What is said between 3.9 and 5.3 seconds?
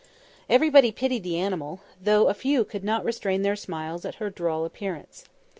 at her droll appearance.